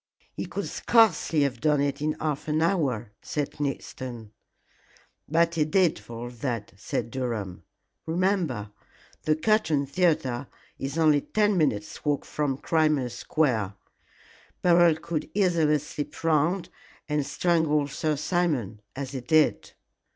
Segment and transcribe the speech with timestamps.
[0.33, 4.31] "He could scarcely have done it in half an hour," said Conniston.
[5.29, 7.61] "But he did for all that," said Durham.
[8.07, 8.71] "Remember,
[9.25, 10.47] the Curtain Theatre
[10.79, 13.75] is only ten minutes' walk from Crimea Square.
[14.63, 16.69] Beryl could easily slip round
[17.07, 19.73] and strangle Sir Simon as he did."